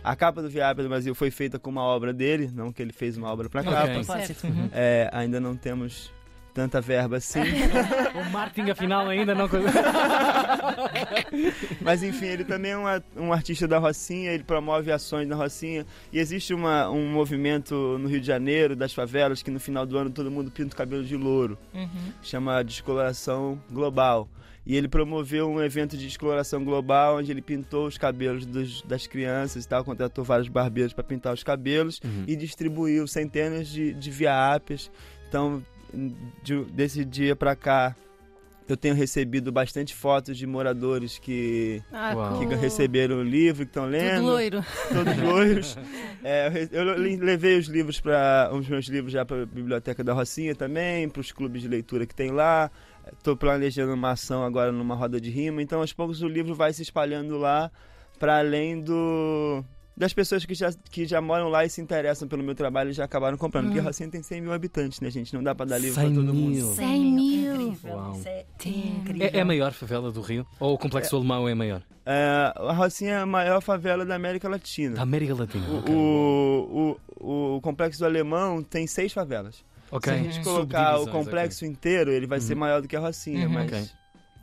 a 0.02 0.16
capa 0.16 0.42
do 0.42 0.48
Viap 0.48 0.78
no 0.80 0.88
Brasil 0.88 1.14
foi 1.14 1.30
feita 1.30 1.58
com 1.58 1.70
uma 1.70 1.82
obra 1.82 2.12
dele, 2.12 2.50
não 2.52 2.72
que 2.72 2.82
ele 2.82 2.92
fez 2.92 3.16
uma 3.16 3.30
obra 3.30 3.48
para 3.48 3.62
capa. 3.62 3.92
Propósito. 3.92 4.46
Uhum. 4.46 4.68
É, 4.72 5.10
ainda 5.12 5.40
não 5.40 5.56
temos 5.56 6.12
tanta 6.56 6.80
verba 6.80 7.18
assim. 7.18 7.40
O 8.16 8.30
marketing, 8.30 8.70
afinal, 8.70 9.06
ainda 9.08 9.34
não. 9.34 9.46
Mas 11.80 12.02
enfim, 12.02 12.26
ele 12.26 12.44
também 12.44 12.72
é 12.72 12.78
um, 12.78 12.84
um 13.26 13.32
artista 13.32 13.68
da 13.68 13.78
Rocinha, 13.78 14.32
ele 14.32 14.42
promove 14.42 14.90
ações 14.90 15.28
na 15.28 15.36
Rocinha. 15.36 15.86
E 16.12 16.18
existe 16.18 16.54
uma, 16.54 16.88
um 16.90 17.10
movimento 17.12 17.74
no 17.98 18.08
Rio 18.08 18.20
de 18.20 18.26
Janeiro, 18.26 18.74
das 18.74 18.92
favelas, 18.94 19.42
que 19.42 19.50
no 19.50 19.60
final 19.60 19.84
do 19.86 19.96
ano 19.98 20.10
todo 20.10 20.30
mundo 20.30 20.50
pinta 20.50 20.74
o 20.74 20.76
cabelo 20.76 21.04
de 21.04 21.16
louro. 21.16 21.58
Uhum. 21.74 21.88
Chama 22.22 22.62
Descoloração 22.64 23.60
Global. 23.70 24.28
E 24.64 24.76
ele 24.76 24.88
promoveu 24.88 25.48
um 25.48 25.62
evento 25.62 25.96
de 25.96 26.04
descoloração 26.06 26.64
global, 26.64 27.18
onde 27.18 27.30
ele 27.30 27.40
pintou 27.42 27.86
os 27.86 27.96
cabelos 27.96 28.44
dos- 28.44 28.82
das 28.82 29.06
crianças 29.06 29.64
e 29.64 29.68
tal, 29.68 29.84
contratou 29.84 30.24
vários 30.24 30.48
barbeiros 30.48 30.92
para 30.92 31.04
pintar 31.04 31.32
os 31.32 31.44
cabelos 31.44 32.00
Uhum. 32.04 32.24
e 32.26 32.34
distribuiu 32.34 33.06
centenas 33.06 33.68
de, 33.68 33.92
de 33.92 34.10
viápias. 34.10 34.90
Então, 35.28 35.62
de- 36.42 36.64
desse 36.66 37.04
dia 37.04 37.34
para 37.36 37.54
cá, 37.56 37.94
eu 38.68 38.76
tenho 38.76 38.94
recebido 38.96 39.52
bastante 39.52 39.94
fotos 39.94 40.36
de 40.36 40.44
moradores 40.46 41.18
que, 41.18 41.80
Ah, 41.92 42.14
que 42.38 42.54
receberam 42.56 43.18
o 43.18 43.22
livro, 43.22 43.64
que 43.64 43.70
estão 43.70 43.84
Tudo 43.84 43.92
lendo, 43.92 44.22
loiro. 44.24 44.64
todos 44.92 45.16
loiros. 45.18 45.78
É, 46.24 46.68
eu 46.72 46.82
levei 46.84 47.56
os 47.56 47.66
livros 47.68 48.00
para 48.00 48.50
os 48.52 48.66
meus 48.68 48.86
livros 48.88 49.12
já 49.12 49.24
para 49.24 49.42
a 49.42 49.46
biblioteca 49.46 50.02
da 50.02 50.12
Rocinha 50.12 50.56
também, 50.56 51.08
para 51.08 51.20
os 51.20 51.30
clubes 51.30 51.62
de 51.62 51.68
leitura 51.68 52.04
que 52.04 52.14
tem 52.14 52.32
lá. 52.32 52.68
Estou 53.12 53.36
planejando 53.36 53.94
uma 53.94 54.10
ação 54.10 54.42
agora 54.42 54.72
numa 54.72 54.96
roda 54.96 55.20
de 55.20 55.30
rima, 55.30 55.62
então 55.62 55.78
aos 55.80 55.92
poucos 55.92 56.22
o 56.22 56.26
livro 56.28 56.52
vai 56.52 56.72
se 56.72 56.82
espalhando 56.82 57.38
lá 57.38 57.70
para 58.18 58.38
além 58.40 58.80
do 58.80 59.62
das 59.96 60.12
pessoas 60.12 60.44
que 60.44 60.54
já, 60.54 60.70
que 60.90 61.06
já 61.06 61.20
moram 61.20 61.48
lá 61.48 61.64
e 61.64 61.70
se 61.70 61.80
interessam 61.80 62.28
pelo 62.28 62.42
meu 62.42 62.54
trabalho 62.54 62.90
e 62.90 62.92
já 62.92 63.04
acabaram 63.04 63.36
comprando. 63.38 63.66
Porque 63.66 63.80
a 63.80 63.82
Rocinha 63.82 64.10
tem 64.10 64.22
100 64.22 64.40
mil 64.42 64.52
habitantes, 64.52 65.00
né, 65.00 65.10
gente? 65.10 65.32
Não 65.34 65.42
dá 65.42 65.54
para 65.54 65.66
dar 65.70 65.78
livro 65.78 65.94
para 65.94 66.04
100 66.04 66.14
todo 66.14 66.34
mundo. 66.34 66.50
mil. 66.50 66.66
100 66.74 67.00
mil. 67.12 67.62
Incrível. 67.68 67.94
Uau. 67.96 68.12
Isso 68.12 68.28
é 68.28 68.44
incrível. 68.68 69.26
É, 69.32 69.38
é 69.38 69.40
a 69.40 69.44
maior 69.44 69.72
favela 69.72 70.12
do 70.12 70.20
Rio? 70.20 70.46
Ou 70.60 70.74
o 70.74 70.78
complexo 70.78 71.16
alemão 71.16 71.48
é 71.48 71.54
maior? 71.54 71.82
É, 72.04 72.52
a 72.56 72.72
Rocinha 72.72 73.12
é 73.12 73.16
a 73.20 73.26
maior 73.26 73.60
favela 73.62 74.04
da 74.04 74.14
América 74.14 74.48
Latina. 74.48 74.96
Da 74.96 75.02
América 75.02 75.34
Latina. 75.34 75.66
O, 75.68 75.78
ok. 75.78 75.94
o, 75.94 76.96
o, 77.18 77.56
o 77.56 77.60
complexo 77.60 77.98
do 77.98 78.04
Alemão 78.04 78.62
tem 78.62 78.86
seis 78.86 79.12
favelas. 79.12 79.64
Ok. 79.90 80.12
Se 80.12 80.18
a 80.18 80.22
gente 80.22 80.44
colocar 80.44 80.98
o 81.00 81.06
complexo 81.08 81.64
inteiro, 81.64 82.10
ele 82.12 82.26
vai 82.26 82.40
ser 82.40 82.52
Uhum. 82.54 82.60
maior 82.60 82.82
do 82.82 82.88
que 82.88 82.96
a 82.96 83.00
Rocinha, 83.00 83.46
Uhum. 83.46 83.52
mas 83.54 83.94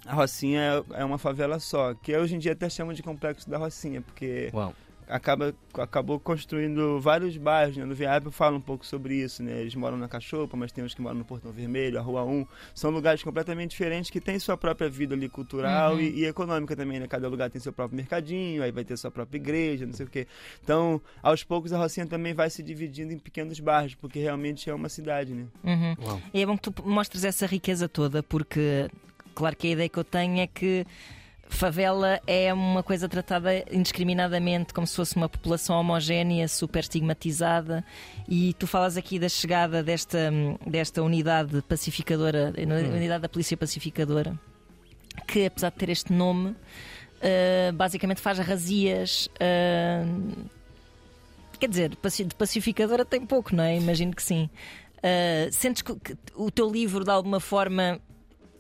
a 0.06 0.14
Rocinha 0.14 0.84
é, 0.96 1.02
é 1.02 1.06
uma 1.06 1.18
favela 1.18 1.60
só, 1.60 1.94
que 1.94 2.16
hoje 2.18 2.36
em 2.36 2.40
dia 2.40 2.54
até 2.54 2.70
chamam 2.70 2.94
de 2.94 3.04
complexo 3.04 3.50
da 3.50 3.58
Rocinha, 3.58 4.02
porque. 4.02 4.50
Uau. 4.54 4.74
Acaba, 5.14 5.54
acabou 5.76 6.20
construindo 6.20 7.00
vários 7.00 7.38
bairros, 7.38 7.78
né? 7.78 7.86
No 7.86 7.94
Viário 7.94 8.32
fala 8.32 8.58
um 8.58 8.62
pouco 8.62 8.84
sobre 8.84 9.16
isso, 9.16 9.44
né? 9.44 9.62
Eles 9.62 9.76
moram 9.76 9.96
na 9.96 10.08
Cachopa, 10.08 10.58
mas 10.58 10.72
tem 10.72 10.84
uns 10.84 10.96
que 10.96 11.02
moram 11.02 11.20
no 11.20 11.24
Portão 11.24 11.52
Vermelho, 11.52 12.00
a 12.00 12.02
Rua 12.02 12.24
1. 12.24 12.48
São 12.74 12.90
lugares 12.90 13.22
completamente 13.22 13.72
diferentes 13.72 14.10
que 14.10 14.20
têm 14.20 14.40
sua 14.40 14.58
própria 14.58 14.90
vida 14.90 15.14
ali 15.14 15.30
cultural 15.30 15.94
Uhum. 15.94 16.00
e, 16.02 16.22
e 16.22 16.26
econômica 16.26 16.76
também, 16.76 17.00
né? 17.00 17.08
Cada 17.08 17.28
lugar 17.28 17.52
tem 17.52 17.62
seu 17.62 17.72
próprio 17.72 17.96
mercadinho, 17.96 18.64
aí 18.64 18.72
vai 18.72 18.84
ter 18.84 18.98
sua 18.98 19.12
própria 19.12 19.38
igreja, 19.38 19.86
não 19.86 19.94
sei 19.94 20.08
o 20.08 20.10
quê. 20.10 20.28
Então, 20.64 21.00
aos 21.22 21.44
poucos 21.44 21.72
a 21.72 21.78
Rocinha 21.78 22.08
também 22.08 22.34
vai 22.34 22.50
se 22.50 22.64
dividindo 22.64 23.14
em 23.14 23.20
pequenos 23.20 23.60
bairros, 23.60 23.94
porque 23.94 24.18
realmente 24.20 24.68
é 24.68 24.74
uma 24.74 24.90
cidade, 24.90 25.34
né? 25.34 25.46
Uhum. 25.64 26.20
E 26.34 26.42
é 26.42 26.46
bom 26.46 26.58
que 26.58 26.72
tu 26.72 26.84
mostres 26.90 27.24
essa 27.24 27.46
riqueza 27.46 27.88
toda, 27.88 28.24
porque, 28.24 28.90
claro 29.36 29.56
que 29.56 29.68
a 29.68 29.72
ideia 29.72 29.90
que 29.90 30.00
eu 30.00 30.04
tenho 30.04 30.40
é 30.40 30.48
que 30.48 30.88
favela 31.54 32.20
é 32.28 32.54
uma 32.54 32.84
coisa 32.84 33.08
tratada 33.08 33.64
indiscriminadamente, 33.72 34.74
como 34.74 34.86
se 34.86 34.96
fosse 34.96 35.16
uma 35.16 35.30
população 35.30 35.80
homogénea, 35.80 36.48
super 36.48 36.80
estigmatizada. 36.80 37.84
E 38.28 38.54
tu 38.54 38.68
falas 38.68 38.98
aqui 38.98 39.20
da 39.20 39.30
chegada 39.30 39.84
desta, 39.84 40.32
desta 40.66 41.02
unidade 41.02 41.62
pacificadora, 41.64 42.54
unidade 42.58 43.22
da 43.22 43.30
Polícia 43.30 43.56
Pacificadora, 43.56 44.38
que 45.28 45.46
apesar 45.46 45.70
de 45.70 45.78
ter 45.78 45.90
este 45.90 46.12
nome, 46.12 46.56
eh, 47.22 47.72
basicamente 47.74 48.22
faz 48.22 48.40
razias. 48.40 49.30
eh, 49.40 50.04
quer 51.60 51.70
dizer, 51.70 51.90
de 51.90 52.36
pacificadora 52.36 53.06
tem 53.06 53.26
pouco, 53.26 53.56
não 53.56 53.64
é? 53.64 53.78
Imagino 53.78 54.14
que 54.14 54.22
sim. 54.22 54.50
Uh, 54.98 55.52
sentes 55.52 55.82
que 55.82 55.94
o 56.36 56.52
teu 56.52 56.70
livro, 56.70 57.04
de 57.04 57.10
alguma 57.10 57.40
forma, 57.40 58.00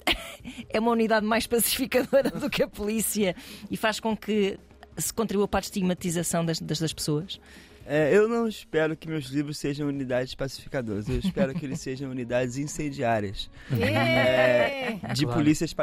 é 0.69 0.79
uma 0.79 0.91
unidade 0.91 1.25
mais 1.25 1.47
pacificadora 1.47 2.29
do 2.29 2.49
que 2.49 2.63
a 2.63 2.67
polícia 2.67 3.35
e 3.69 3.77
faz 3.77 3.99
com 3.99 4.15
que 4.15 4.59
se 4.97 5.13
contribua 5.13 5.47
para 5.47 5.59
a 5.59 5.61
estigmatização 5.61 6.45
das, 6.45 6.59
das, 6.59 6.79
das 6.79 6.93
pessoas? 6.93 7.39
É, 7.85 8.15
eu 8.15 8.27
não 8.29 8.47
espero 8.47 8.95
que 8.95 9.07
meus 9.09 9.25
livros 9.25 9.57
sejam 9.57 9.87
unidades 9.87 10.33
pacificadoras. 10.35 11.09
Eu 11.09 11.19
espero 11.19 11.53
que 11.53 11.65
eles 11.65 11.79
sejam 11.81 12.09
unidades 12.09 12.57
incendiárias. 12.57 13.49
É, 13.71 14.97
de 15.13 15.25
Claro. 15.25 15.39
polícias 15.39 15.73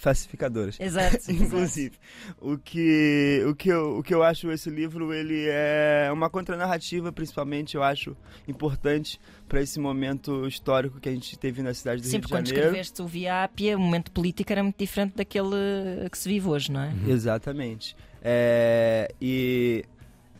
pacificadoras. 0.00 0.76
Exato. 0.80 1.30
Inclusive, 1.30 1.96
o 2.40 2.56
que, 2.58 3.44
o, 3.48 3.54
que 3.54 3.68
eu, 3.68 3.98
o 3.98 4.02
que 4.02 4.14
eu 4.14 4.22
acho 4.22 4.50
esse 4.50 4.70
livro, 4.70 5.12
ele 5.12 5.46
é 5.48 6.10
uma 6.12 6.30
contranarrativa, 6.30 7.12
principalmente, 7.12 7.74
eu 7.76 7.82
acho 7.82 8.16
importante 8.46 9.20
para 9.48 9.60
esse 9.60 9.78
momento 9.80 10.46
histórico 10.46 11.00
que 11.00 11.08
a 11.08 11.12
gente 11.12 11.38
teve 11.38 11.62
na 11.62 11.74
cidade 11.74 12.00
do 12.02 12.06
Sim, 12.06 12.12
Rio 12.12 12.20
de 12.20 12.22
porque 12.28 12.34
quando 12.34 12.46
Janeiro. 12.46 12.68
escreveste 12.68 13.02
o 13.02 13.06
Via 13.06 13.44
Ápia, 13.44 13.76
o 13.76 13.80
momento 13.80 14.10
político 14.12 14.50
era 14.52 14.62
muito 14.62 14.78
diferente 14.78 15.14
daquele 15.16 16.08
que 16.10 16.16
se 16.18 16.28
vive 16.28 16.48
hoje, 16.48 16.70
não 16.72 16.80
é? 16.82 16.92
Exatamente. 17.08 17.96
É, 18.22 19.12
e 19.20 19.84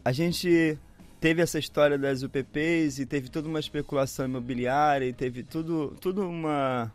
a 0.04 0.12
gente 0.12 0.78
teve 1.22 1.40
essa 1.40 1.56
história 1.56 1.96
das 1.96 2.24
UPPs 2.24 2.98
e 2.98 3.06
teve 3.06 3.28
toda 3.28 3.48
uma 3.48 3.60
especulação 3.60 4.24
imobiliária 4.24 5.06
e 5.06 5.12
teve 5.12 5.44
tudo, 5.44 5.96
tudo 6.00 6.28
uma, 6.28 6.92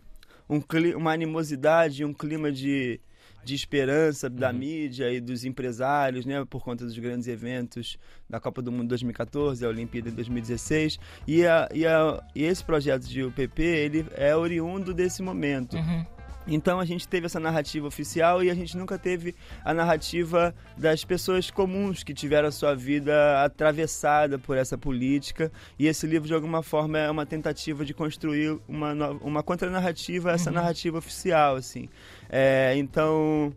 um, 0.49 0.61
uma 0.97 1.13
animosidade, 1.13 2.03
um 2.03 2.13
clima 2.13 2.51
de, 2.51 2.99
de 3.45 3.55
esperança 3.55 4.29
da 4.29 4.51
mídia 4.51 5.09
e 5.13 5.21
dos 5.21 5.45
empresários, 5.45 6.25
né, 6.25 6.43
por 6.43 6.61
conta 6.61 6.83
dos 6.83 6.99
grandes 6.99 7.25
eventos 7.29 7.97
da 8.29 8.37
Copa 8.37 8.61
do 8.61 8.69
Mundo 8.69 8.89
2014, 8.89 9.65
a 9.65 9.69
Olimpíada 9.69 10.09
em 10.09 10.13
2016. 10.13 10.99
E, 11.25 11.45
a, 11.45 11.69
e, 11.73 11.87
a, 11.87 12.21
e 12.35 12.43
esse 12.43 12.65
projeto 12.65 13.07
de 13.07 13.23
UPP, 13.23 13.63
ele 13.63 14.05
é 14.13 14.35
oriundo 14.35 14.93
desse 14.93 15.23
momento. 15.23 15.77
Uhum. 15.77 16.05
Então 16.47 16.79
a 16.79 16.85
gente 16.85 17.07
teve 17.07 17.25
essa 17.25 17.39
narrativa 17.39 17.85
oficial 17.87 18.41
e 18.43 18.49
a 18.49 18.53
gente 18.55 18.77
nunca 18.77 18.97
teve 18.97 19.35
a 19.65 19.73
narrativa 19.73 20.55
das 20.77 21.03
pessoas 21.03 21.51
comuns 21.51 22.03
que 22.03 22.13
tiveram 22.13 22.47
a 22.47 22.51
sua 22.51 22.73
vida 22.73 23.43
atravessada 23.43 24.39
por 24.39 24.57
essa 24.57 24.77
política. 24.77 25.51
E 25.77 25.87
esse 25.87 26.07
livro, 26.07 26.27
de 26.27 26.33
alguma 26.33 26.63
forma, 26.63 26.97
é 26.97 27.11
uma 27.11 27.25
tentativa 27.25 27.83
de 27.83 27.93
construir 27.93 28.57
uma, 28.67 28.93
uma 29.21 29.43
contranarrativa 29.43 30.31
a 30.31 30.33
essa 30.33 30.49
narrativa 30.49 30.97
oficial, 30.97 31.55
assim. 31.57 31.89
É, 32.29 32.73
então. 32.77 33.53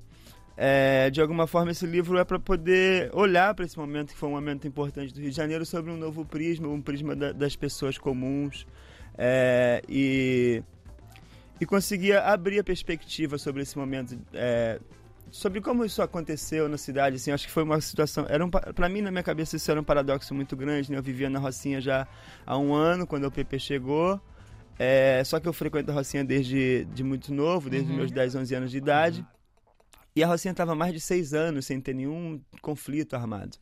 é, 0.56 1.09
de 1.11 1.20
alguma 1.23 1.47
forma, 1.47 1.70
esse 1.70 1.87
livro 1.87 2.18
é 2.18 2.25
para 2.25 2.38
poder 2.38 3.09
olhar 3.14 3.54
para 3.54 3.64
esse 3.64 3.78
momento, 3.78 4.12
que 4.12 4.18
foi 4.18 4.28
um 4.28 4.32
momento 4.32 4.66
importante 4.68 5.14
do 5.14 5.20
Rio 5.20 5.30
de 5.30 5.37
Janeiro, 5.37 5.64
sobre 5.64 5.90
um 5.90 5.97
novo 5.97 6.25
prisma, 6.25 6.68
um 6.68 6.82
prisma 6.82 7.16
da- 7.16 7.32
das 7.32 7.56
pessoas 7.56 7.97
comuns. 7.97 8.66
É, 9.16 9.82
e 9.88 10.62
e 11.61 11.67
conseguia 11.67 12.23
abrir 12.23 12.59
a 12.59 12.64
perspectiva 12.64 13.37
sobre 13.37 13.62
esse 13.62 13.76
momento, 13.76 14.19
é, 14.33 14.81
sobre 15.31 15.61
como 15.61 15.85
isso 15.85 16.00
aconteceu 16.00 16.69
na 16.69 16.79
cidade. 16.79 17.17
Assim, 17.17 17.31
acho 17.31 17.47
que 17.47 17.52
foi 17.52 17.62
uma 17.62 17.81
situação. 17.81 18.25
Era 18.29 18.45
um, 18.45 18.50
para 18.50 18.88
mim, 18.88 19.02
na 19.02 19.11
minha 19.11 19.23
cabeça, 19.23 19.57
isso 19.57 19.71
era 19.71 19.81
um 19.81 19.85
paradoxo 19.85 20.35
muito 20.35 20.57
grande. 20.57 20.90
Né? 20.90 20.99
Eu 20.99 21.02
vivia 21.02 21.29
na 21.29 21.38
Rocinha 21.38 21.81
já 21.81 22.09
há 22.47 22.57
um 22.57 22.73
ano, 22.73 23.07
quando 23.07 23.26
o 23.26 23.31
PP 23.31 23.59
chegou. 23.59 24.21
É, 24.79 25.23
só 25.25 25.38
que 25.38 25.47
eu 25.47 25.52
frequento 25.52 25.90
a 25.90 25.95
Rocinha 25.95 26.25
desde 26.25 26.87
de 26.87 27.05
muito 27.05 27.35
novo, 27.35 27.69
desde 27.69 27.90
os 27.90 27.97
meus 27.97 28.11
10, 28.11 28.37
11 28.37 28.55
anos 28.55 28.71
de 28.71 28.79
idade. 28.79 29.26
E 30.17 30.25
a 30.25 30.26
Rocinha 30.26 30.52
estava 30.52 30.75
mais 30.75 30.95
de 30.95 31.00
seis 31.00 31.35
anos 31.35 31.67
sem 31.67 31.79
ter 31.81 31.95
nenhum 31.95 32.40
conflito 32.62 33.14
armado. 33.14 33.59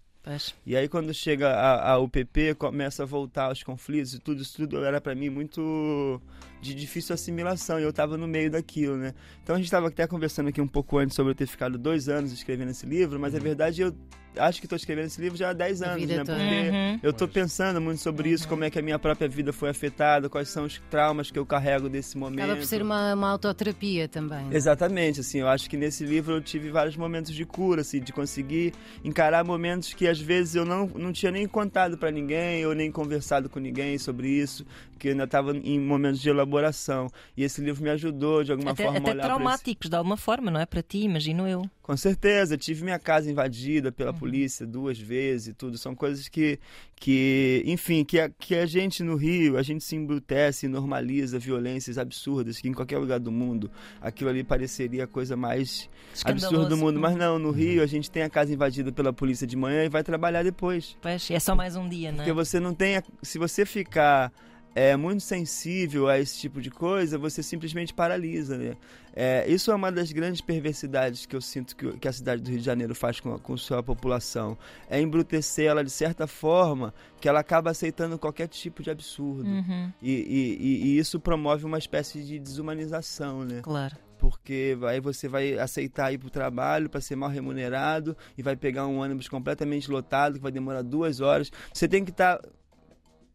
E 0.65 0.77
aí 0.77 0.89
quando 0.89 1.13
chega 1.15 1.49
a, 1.51 1.93
a 1.93 1.99
UPP, 1.99 2.55
começa 2.59 3.03
a 3.03 3.07
voltar 3.07 3.47
aos 3.47 3.63
conflitos 3.63 4.15
e 4.15 4.19
tudo, 4.19 4.43
isso 4.43 4.57
tudo 4.57 4.85
era 4.85 5.01
pra 5.01 5.15
mim 5.15 5.31
muito 5.31 6.21
de 6.61 6.75
difícil 6.75 7.15
assimilação 7.15 7.79
e 7.79 7.83
eu 7.83 7.93
tava 7.93 8.17
no 8.17 8.27
meio 8.27 8.51
daquilo, 8.51 8.97
né? 8.97 9.15
Então 9.43 9.55
a 9.57 9.59
gente 9.59 9.71
tava 9.71 9.89
até 9.89 10.07
conversando 10.07 10.49
aqui 10.49 10.61
um 10.61 10.69
pouco 10.69 10.99
antes 10.99 11.15
sobre 11.15 11.33
eu 11.33 11.35
ter 11.35 11.47
ficado 11.47 11.79
dois 11.79 12.09
anos 12.09 12.33
escrevendo 12.33 12.71
esse 12.71 12.87
livro, 12.87 13.19
mas 13.19 13.35
a 13.35 13.39
verdade 13.39 13.83
eu 13.83 13.95
acho 14.37 14.61
que 14.61 14.69
tô 14.69 14.77
escrevendo 14.77 15.07
esse 15.07 15.21
livro 15.21 15.37
já 15.37 15.51
há 15.51 15.53
10 15.53 15.83
A 15.83 15.93
anos, 15.93 16.07
né? 16.07 16.17
Porque 16.25 16.39
Uhum. 16.39 17.01
eu 17.03 17.13
tô 17.13 17.27
pensando 17.27 17.81
muito 17.81 18.01
sobre 18.01 18.29
isso, 18.31 18.47
como 18.47 18.63
é 18.63 18.71
que 18.71 18.79
a 18.79 18.83
minha 18.83 18.99
própria 18.99 19.27
vida 19.29 19.53
foi 19.53 19.69
afetada, 19.69 20.29
quais 20.29 20.49
são 20.49 20.65
os 20.65 20.81
traumas 20.91 21.31
que 21.31 21.39
eu 21.39 21.45
carrego 21.47 21.89
desse 21.89 22.17
momento. 22.17 22.41
Acaba 22.45 22.57
por 22.57 22.65
ser 22.67 22.83
uma, 22.83 23.15
uma 23.15 23.31
autoterapia 23.31 24.07
também. 24.07 24.47
Exatamente, 24.53 25.21
assim, 25.21 25.39
eu 25.41 25.49
acho 25.49 25.69
que 25.69 25.77
nesse 25.77 26.05
livro 26.05 26.35
eu 26.35 26.41
tive 26.41 26.71
vários 26.71 26.97
momentos 26.97 27.35
de 27.35 27.45
cura, 27.45 27.81
assim, 27.81 28.01
de 28.01 28.13
conseguir 28.13 28.75
encarar 29.03 29.45
momentos 29.45 29.93
que 29.95 30.07
às 30.07 30.21
vezes 30.21 30.55
eu 30.55 30.65
não, 30.65 30.87
não 30.95 31.13
tinha 31.13 31.33
nem 31.33 31.47
contado 31.49 31.99
pra 31.99 32.11
ninguém 32.11 32.65
ou 32.67 32.75
nem 32.75 32.93
conversado 32.93 33.49
com 33.49 33.59
ninguém 33.59 33.99
sobre 33.99 34.29
isso, 34.29 34.65
que 34.99 35.09
eu 35.09 35.13
ainda 35.13 35.25
estava 35.25 35.57
em 35.57 35.79
momentos 35.81 36.21
de 36.21 36.29
elaboração. 36.29 37.09
E 37.37 37.43
esse 37.45 37.61
livro 37.63 37.83
me 37.83 37.91
ajudou 37.91 38.43
de 38.45 38.53
alguma 38.53 38.73
Até, 38.73 38.83
forma 38.85 38.99
a 38.99 39.01
até 39.01 39.11
olhar 39.13 39.23
pra 39.23 39.29
esse... 39.33 39.37
traumáticos, 39.43 39.89
de 39.89 39.97
alguma 39.97 40.17
forma, 40.17 40.51
não 40.51 40.61
é? 40.61 40.67
Para 40.67 40.83
ti, 40.83 40.99
imagino 40.99 41.47
eu. 41.49 41.63
Com 41.81 41.97
certeza, 41.97 42.59
tive 42.59 42.85
minha 42.85 42.99
casa 42.99 43.31
invadida 43.31 43.91
pela 43.91 44.11
Uhum. 44.13 44.19
polícia 44.19 44.67
duas 44.67 44.99
vezes 44.99 45.49
e 45.49 45.55
tudo. 45.55 45.79
São 45.79 45.95
coisas 45.95 46.29
que, 46.29 46.59
que 46.97 47.63
enfim, 47.65 48.05
que 48.05 48.21
a, 48.21 48.29
que 48.29 48.55
a 48.55 48.67
gente 48.67 49.03
no 49.03 49.17
Rio, 49.17 49.57
a 49.57 49.63
gente 49.63 49.83
se 49.85 49.97
embrutece 49.97 50.67
e 50.67 50.69
normaliza 50.69 51.39
violências 51.39 51.97
absurdas, 51.97 52.59
que 52.61 52.69
em 52.69 52.73
qualquer 52.75 52.99
lugar 52.99 53.19
do 53.19 53.33
mundo 53.33 53.71
aquilo 54.03 54.29
ali 54.29 54.45
pareceria 54.45 55.05
a 55.05 55.07
coisa 55.07 55.35
mais 55.37 55.89
absurda 56.25 56.67
do 56.67 56.77
mundo. 56.77 57.01
Mas 57.01 57.17
não, 57.17 57.39
no 57.39 57.51
Rio 57.51 57.83
a 57.83 57.87
gente 57.87 58.11
tem 58.11 58.23
a 58.23 58.29
casa 58.29 58.53
invadida 58.53 58.93
pela 58.93 59.13
polícia 59.13 59.47
de 59.47 59.57
manhã 59.57 59.85
e 59.85 59.89
vai 59.89 60.03
trabalhar 60.03 60.43
depois. 60.43 60.97
Pois, 61.01 61.31
é 61.31 61.39
só 61.41 61.55
mais 61.55 61.75
um 61.77 61.89
dia, 61.89 62.11
não 62.13 62.19
é? 62.19 62.25
Porque 62.27 62.33
você 62.33 62.61
não 62.61 62.75
tem. 62.75 62.97
a- 62.99 63.03
Se 63.23 63.39
você 63.39 63.65
ficar 63.65 64.31
é, 64.75 64.97
muito 64.97 65.23
sensível 65.23 66.09
a 66.09 66.19
esse 66.19 66.39
tipo 66.39 66.61
de 66.61 66.71
coisa, 66.71 67.19
você 67.19 67.43
simplesmente 67.43 67.93
paralisa, 67.93 68.57
né? 68.57 68.77
É, 69.21 69.45
isso 69.51 69.73
é 69.73 69.75
uma 69.75 69.91
das 69.91 70.13
grandes 70.13 70.41
perversidades 70.41 71.27
que 71.27 71.35
eu 71.35 71.41
sinto 71.41 71.75
que, 71.75 71.91
que 71.99 72.07
a 72.07 72.13
cidade 72.13 72.41
do 72.41 72.51
Rio 72.51 72.61
de 72.61 72.65
Janeiro 72.65 72.95
faz 72.95 73.19
com, 73.19 73.35
a- 73.35 73.39
com 73.41 73.57
sua 73.57 73.83
população. 73.83 74.57
É 74.89 75.01
embrutecer 75.01 75.67
ela 75.67 75.83
de 75.83 75.91
certa 75.91 76.29
forma 76.29 76.95
que 77.21 77.29
ela 77.29 77.41
acaba 77.41 77.71
aceitando 77.71 78.17
qualquer 78.19 78.47
tipo 78.47 78.81
de 78.81 78.91
absurdo. 78.91 79.49
Uhum, 79.49 79.93
E, 80.01 80.13
e- 80.13 80.59
e- 80.95 80.99
isso 80.99 81.19
promove 81.19 81.65
uma 81.65 81.79
espécie 81.79 82.23
de 82.23 82.39
desumanização, 82.39 83.45
né? 83.45 83.61
claro. 83.63 83.97
porque 84.21 84.77
aí 84.89 84.99
você 85.01 85.29
vai 85.29 85.57
aceitar 85.61 86.13
ir 86.13 86.19
pro 86.19 86.29
trabalho 86.29 86.91
para 86.91 87.01
ser 87.01 87.15
mal 87.15 87.31
remunerado 87.31 88.17
e 88.37 88.43
vai 88.43 88.57
pegar 88.57 88.85
um 88.85 88.99
ônibus 88.99 89.29
completamente 89.29 89.89
lotado 89.91 90.35
que 90.35 90.41
vai 90.43 90.51
demorar 90.51 90.83
duas 90.83 91.21
horas. 91.21 91.53
Você 91.73 91.87
tem 91.87 92.05
que 92.05 92.11
estar 92.11 92.41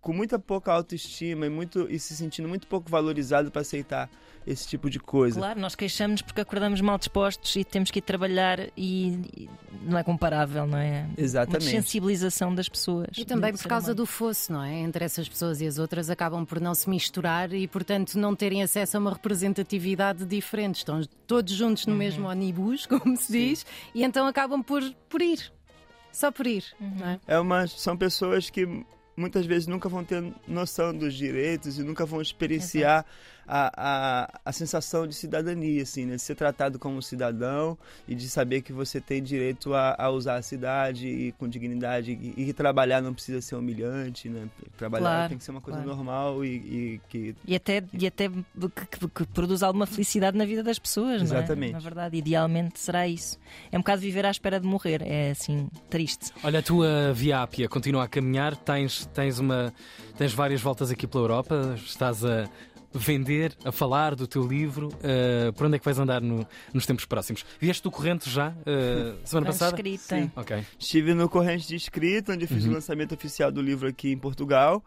com 0.04 0.12
muita 0.12 0.38
pouca 0.38 0.72
autoestima 0.72 1.46
e, 1.46 1.50
muito, 1.50 1.88
e 1.90 1.98
se 1.98 2.14
sentindo 2.14 2.48
muito 2.48 2.68
pouco 2.68 2.90
valorizado 2.90 3.50
para 3.50 3.62
aceitar 3.62 4.10
esse 4.46 4.68
tipo 4.68 4.90
de 4.90 5.00
coisa. 5.00 5.40
Claro, 5.40 5.62
nós 5.62 5.76
queixamos 5.76 6.22
porque 6.22 6.42
acordamos 6.42 6.82
mal 6.82 6.98
dispostos 6.98 7.56
e 7.56 7.64
temos 7.64 7.90
que 7.90 8.00
ir 8.00 8.02
trabalhar 8.02 8.60
e, 8.76 9.22
e 9.38 9.50
não 9.84 9.98
é 9.98 10.04
comparável, 10.04 10.68
não 10.68 10.78
é? 10.78 11.04
Uma 11.04 11.14
Exatamente. 11.18 11.72
sensibilização 11.72 12.54
das 12.54 12.68
pessoas. 12.68 13.08
E 13.18 13.24
também 13.24 13.54
por 13.54 13.64
causa 13.64 13.88
humano. 13.88 13.96
do 13.96 14.06
fosso, 14.06 14.52
não 14.52 14.62
é? 14.62 14.74
Entre 14.82 15.06
essas 15.06 15.30
pessoas 15.30 15.62
e 15.62 15.68
as 15.68 15.80
outras 15.80 16.10
acabam 16.10 16.46
por 16.46 16.60
não 16.60 16.76
se 16.76 16.90
misturar 16.90 17.54
e, 17.54 17.66
portanto, 17.66 18.16
não 18.16 18.36
terem 18.36 18.62
acesso 18.62 18.98
a 18.98 19.00
uma 19.00 19.14
representatividade 19.14 20.26
diferente. 20.26 20.80
Estão 20.80 21.02
todos 21.26 21.54
juntos 21.54 21.86
no 21.86 21.96
mesmo 21.96 22.28
ônibus, 22.28 22.86
como 22.86 23.16
se 23.16 23.32
diz, 23.32 23.66
e 23.96 24.04
então 24.04 24.28
acabam 24.28 24.62
por, 24.62 24.84
por 25.08 25.22
ir. 25.22 25.50
Só 26.12 26.30
por 26.30 26.46
ir, 26.46 26.66
não 26.78 27.08
é? 27.08 27.20
É 27.26 27.40
uma, 27.40 27.66
são 27.66 27.96
pessoas 27.96 28.50
que 28.50 28.86
muitas 29.16 29.46
vezes 29.46 29.68
nunca 29.68 29.88
vão 29.88 30.04
ter 30.04 30.24
noção 30.48 30.96
dos 30.96 31.14
direitos 31.14 31.78
e 31.78 31.84
nunca 31.84 32.06
vão 32.06 32.22
experienciar 32.22 33.06
a, 33.48 33.72
a, 33.76 34.40
a 34.46 34.52
sensação 34.52 35.06
de 35.08 35.14
cidadania, 35.14 35.84
assim, 35.84 36.06
né? 36.06 36.16
De 36.16 36.22
ser 36.22 36.36
tratado 36.36 36.80
como 36.80 37.02
cidadão 37.02 37.78
e 38.08 38.16
de 38.16 38.30
saber 38.30 38.62
que 38.62 38.72
você 38.74 39.02
tem 39.02 39.22
direito 39.22 39.74
a, 39.74 39.96
a 39.98 40.10
usar 40.10 40.36
a 40.36 40.42
cidade 40.42 41.08
e 41.08 41.32
com 41.34 41.48
dignidade 41.48 42.12
e, 42.12 42.34
e 42.42 42.46
que 42.46 42.54
trabalhar 42.54 43.02
não 43.02 43.14
precisa 43.14 43.42
ser 43.42 43.56
humilhante, 43.56 44.30
né? 44.30 44.48
Trabalhar 44.78 45.04
Claro, 45.04 45.30
tem 45.30 45.38
que 45.38 45.44
ser 45.44 45.52
uma 45.52 45.62
coisa 45.62 45.80
claro. 45.82 45.96
normal 45.96 46.46
e, 46.46 46.50
e 46.56 47.02
que 47.10 47.36
E 47.46 47.56
até, 47.56 47.84
e 47.94 48.08
até 48.08 48.30
que, 48.30 48.88
que- 49.00 49.08
que 49.08 49.26
produz 49.28 49.62
alguma 49.64 49.86
felicidade 49.86 50.38
na 50.38 50.46
vida 50.46 50.64
das 50.64 50.80
pessoas, 50.80 51.22
não 51.22 51.36
é? 51.36 51.40
Exatamente. 51.40 51.74
Na 51.74 51.80
verdade, 51.80 52.18
idealmente 52.18 52.80
será 52.80 53.08
isso. 53.08 53.38
É 53.72 53.78
um 53.78 53.82
bocado 53.82 54.02
viver 54.02 54.26
à 54.26 54.32
espera 54.32 54.60
de 54.60 54.66
morrer, 54.68 55.02
é 55.02 55.32
assim, 55.32 55.68
triste. 55.90 56.32
Olha, 56.44 56.60
a 56.60 56.64
tua 56.64 57.12
Via 57.14 57.42
Ápia 57.42 57.68
continua 57.68 58.04
a 58.04 58.08
caminhar, 58.08 58.56
tens, 58.56 59.06
tens, 59.14 59.40
uma, 59.40 59.74
tens 60.18 60.34
várias 60.34 60.62
voltas 60.62 60.90
aqui 60.92 61.06
pela 61.08 61.24
Europa, 61.24 61.76
estás 61.78 62.24
a 62.26 62.50
vender, 62.94 63.54
a 63.66 63.72
falar 63.72 64.16
do 64.16 64.28
teu 64.28 64.46
livro. 64.46 64.90
Uh, 64.90 65.52
por 65.54 65.66
onde 65.68 65.76
é 65.76 65.80
que 65.80 65.86
vais 65.86 65.98
andar 66.00 66.22
no- 66.22 66.48
nos 66.74 66.86
tempos 66.86 67.06
próximos? 67.06 67.46
Vieste 67.60 67.84
do 67.84 67.92
Corrente 67.92 68.30
já, 68.30 68.50
uh, 68.50 69.18
semana 69.26 69.48
passada? 69.48 69.72
Transcrita. 69.72 70.16
Sim. 70.16 70.32
Ok. 70.36 70.64
Estive 70.80 71.14
no 71.14 71.28
Corrente 71.28 71.68
de 71.68 71.76
Escrita, 71.76 72.34
onde 72.34 72.48
fiz 72.48 72.66
o 72.66 72.72
lançamento 72.72 73.14
oficial 73.14 73.52
do 73.52 73.62
livro 73.62 73.88
aqui 73.88 74.12
em 74.12 74.18
Portugal. 74.18 74.84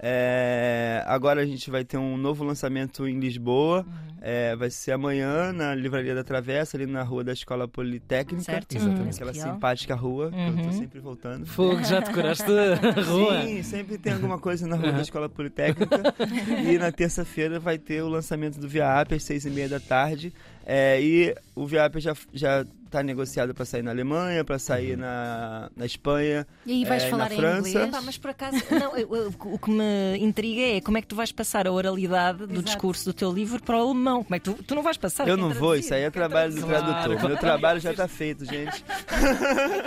É, 0.00 1.02
agora 1.06 1.40
a 1.42 1.46
gente 1.46 1.70
vai 1.70 1.84
ter 1.84 1.96
um 1.98 2.16
novo 2.16 2.44
lançamento 2.44 3.06
em 3.06 3.18
Lisboa. 3.18 3.84
É, 4.20 4.56
vai 4.56 4.68
ser 4.68 4.90
amanhã 4.92 5.52
na 5.52 5.74
Livraria 5.76 6.12
da 6.12 6.24
Travessa, 6.24 6.76
ali 6.76 6.86
na 6.86 7.04
rua 7.04 7.22
da 7.22 7.32
Escola 7.32 7.68
Politécnica. 7.68 8.42
Certo? 8.42 8.74
Exatamente. 8.74 9.14
Aquela 9.14 9.30
Espial. 9.30 9.54
simpática 9.54 9.94
rua, 9.94 10.30
que 10.30 10.36
eu 10.36 10.56
tô 10.56 10.62
Uhum. 10.62 10.72
sempre 10.72 11.00
voltando. 11.00 11.46
Fogo, 11.46 11.84
já 11.84 12.00
decoraste 12.00 12.44
a 12.50 13.00
rua. 13.02 13.42
Sim, 13.42 13.62
sempre 13.62 13.96
tem 13.96 14.12
alguma 14.14 14.38
coisa 14.38 14.66
na 14.66 14.74
rua 14.76 14.90
da 14.92 15.02
Escola 15.02 15.28
Politécnica. 15.28 16.00
e 16.68 16.78
na 16.78 16.90
terça-feira 16.90 17.60
vai 17.60 17.78
ter 17.78 18.02
o 18.02 18.08
lançamento 18.08 18.58
do 18.58 18.68
Via 18.68 18.86
App 19.00 19.14
às 19.14 19.22
seis 19.22 19.44
e 19.44 19.50
meia 19.50 19.68
da 19.68 19.78
tarde. 19.78 20.32
É, 20.70 21.00
e 21.00 21.34
o 21.54 21.66
VIAP 21.66 21.96
já, 21.98 22.14
já 22.30 22.62
tá 22.90 23.02
negociado 23.02 23.54
para 23.54 23.64
sair 23.64 23.80
na 23.82 23.90
Alemanha, 23.90 24.44
para 24.44 24.58
sair 24.58 24.98
na, 24.98 25.70
na 25.74 25.86
Espanha, 25.86 26.46
E 26.66 26.72
aí 26.72 26.84
vais 26.84 27.04
é, 27.04 27.08
falar 27.08 27.30
na 27.30 27.34
em 27.34 27.38
França. 27.38 27.68
inglês? 27.70 27.90
Pá, 27.90 28.02
mas 28.02 28.18
por 28.18 28.30
acaso, 28.30 28.56
não, 28.70 28.94
eu- 28.94 29.16
eu- 29.16 29.34
o 29.46 29.58
que 29.58 29.70
me 29.70 30.18
intriga 30.18 30.60
é 30.76 30.80
como 30.82 30.98
é 30.98 31.00
que 31.00 31.06
tu 31.06 31.16
vais 31.16 31.32
passar 31.32 31.66
a 31.66 31.72
oralidade 31.72 32.40
do 32.40 32.52
Exato. 32.52 32.62
discurso 32.64 33.06
do 33.06 33.14
teu 33.14 33.32
livro 33.32 33.62
para 33.62 33.78
o 33.78 33.80
alemão. 33.80 34.22
Como 34.22 34.34
é 34.34 34.38
que 34.38 34.44
tu, 34.44 34.62
tu 34.62 34.74
não 34.74 34.82
vais 34.82 34.98
passar? 34.98 35.26
Eu 35.26 35.38
não 35.38 35.48
vou, 35.54 35.74
isso 35.74 35.94
aí 35.94 36.02
é 36.02 36.10
trabalho 36.10 36.54
do? 36.54 36.60
Claro, 36.60 36.84
tradutor. 36.84 37.12
claro. 37.14 37.28
Meu 37.28 37.36
trabalho 37.38 37.80
já 37.80 37.94
tá 37.94 38.06
feito, 38.06 38.44
gente. 38.44 38.84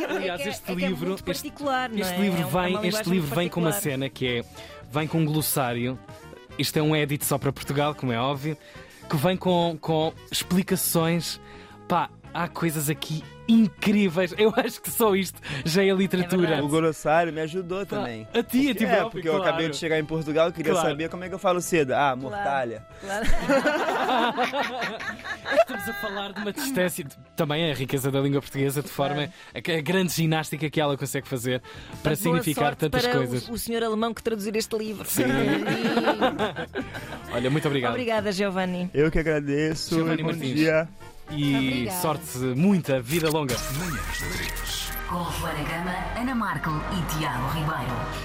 Aliás, 0.09 0.41
É 0.41 0.45
é- 0.45 0.49
este 0.49 0.69
é 0.69 0.73
é 0.73 0.75
livro. 0.75 1.13
este- 1.13 1.23
particular, 1.23 1.89
não 1.89 1.99
Este 1.99 2.13
é? 2.13 2.17
livro 2.21 2.47
vem, 2.47 2.87
este 2.87 3.07
livro 3.09 3.35
vem 3.35 3.49
com 3.49 3.59
uma 3.59 3.71
cena 3.71 4.09
que 4.09 4.27
é 4.27 4.43
vem 4.91 5.07
com 5.07 5.19
um 5.19 5.25
glossário. 5.25 5.97
Isto 6.57 6.77
é 6.79 6.81
um 6.81 6.95
edit 6.95 7.23
só 7.25 7.37
para 7.37 7.51
Portugal, 7.51 7.93
como 7.95 8.11
é 8.11 8.19
óbvio, 8.19 8.57
que 9.11 9.17
vem 9.17 9.35
com, 9.35 9.77
com 9.81 10.13
explicações. 10.31 11.37
Pá, 11.85 12.09
há 12.33 12.47
coisas 12.47 12.89
aqui 12.89 13.21
incríveis. 13.45 14.33
Eu 14.37 14.53
acho 14.55 14.81
que 14.81 14.89
só 14.89 15.13
isto 15.13 15.37
já 15.65 15.83
é 15.83 15.91
literatura. 15.91 16.37
verdade. 16.41 16.61
O 16.61 16.69
Glossário 16.69 17.33
me 17.33 17.41
ajudou 17.41 17.85
Pá, 17.85 17.97
também. 17.97 18.25
a 18.33 18.41
ti, 18.41 18.69
a 18.71 18.75
ti 18.75 18.85
É, 18.85 19.03
porque 19.09 19.27
eu 19.27 19.33
claro. 19.33 19.49
acabei 19.49 19.67
de 19.69 19.75
chegar 19.75 19.99
em 19.99 20.05
Portugal 20.05 20.47
e 20.47 20.53
queria 20.53 20.71
Claro. 20.71 20.87
saber 20.87 21.09
como 21.09 21.25
é 21.25 21.27
que 21.27 21.35
eu 21.35 21.39
falo 21.39 21.59
cedo. 21.59 21.91
Ah, 21.91 22.15
mortalha. 22.15 22.85
Claro. 23.01 23.25
Estamos 25.59 25.89
a 25.89 25.93
falar 25.95 26.31
de 26.31 26.39
uma 26.41 26.53
distância, 26.53 27.05
também 27.35 27.69
a 27.69 27.73
riqueza 27.75 28.09
da 28.09 28.21
língua 28.21 28.39
portuguesa, 28.41 28.81
de 28.81 28.87
forma 28.89 29.23
a, 29.53 29.57
a 29.57 29.81
grande 29.81 30.13
ginástica 30.13 30.69
que 30.69 30.79
ela 30.79 30.95
consegue 30.95 31.27
fazer 31.27 31.61
para 32.01 32.11
Boa 32.11 32.15
significar 32.15 32.65
sorte 32.67 32.79
tantas 32.79 33.03
para 33.05 33.17
coisas. 33.17 33.49
O, 33.49 33.53
o 33.53 33.57
senhor 33.57 33.83
alemão 33.83 34.13
que 34.13 34.23
traduzir 34.23 34.55
este 34.55 34.77
livro. 34.77 35.05
Olha, 37.33 37.49
muito 37.49 37.67
obrigado. 37.67 37.91
Obrigada, 37.91 38.31
Giovanni. 38.31 38.89
Eu 38.93 39.09
que 39.11 39.19
agradeço. 39.19 39.95
Giovanni 39.95 40.21
Bom 40.23 40.29
Martins. 40.29 40.53
dia. 40.55 40.87
E 41.31 41.55
Obrigada. 41.55 42.01
sorte, 42.01 42.37
muita 42.39 43.01
vida 43.01 43.29
longa. 43.29 43.55
Com 45.07 45.23
Joana 45.31 45.63
Gama, 45.63 45.95
Ana 46.21 46.35
Marco 46.35 46.69
e 46.69 47.17
Tiago 47.17 47.47
Ribeiro. 47.49 47.91